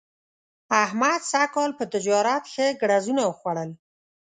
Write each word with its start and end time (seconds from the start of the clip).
احمد 0.83 1.21
سږ 1.31 1.47
کال 1.55 1.71
په 1.79 1.83
تجارت 1.93 2.43
ښه 2.53 2.65
ګړزونه 2.81 3.21
وخوړل. 3.25 3.69